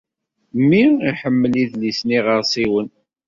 Mmi 0.59 0.83
iḥemmel 1.09 1.53
idlisen 1.63 2.09
n 2.11 2.13
yiɣersiwen. 2.13 2.87